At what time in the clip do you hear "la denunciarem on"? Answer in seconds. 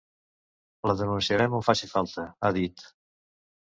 0.91-1.65